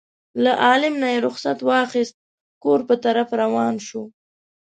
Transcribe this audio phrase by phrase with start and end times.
[0.43, 2.15] له عالم نه یې رخصت واخیست
[2.63, 4.03] کور په طرف روان شو.